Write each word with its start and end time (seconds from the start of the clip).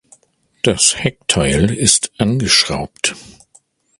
Das 0.63 0.97
Heckteil 0.97 1.69
ist 1.71 2.11
angeschraubt. 2.17 3.15